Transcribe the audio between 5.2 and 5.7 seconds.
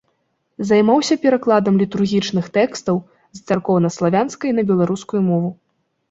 мову.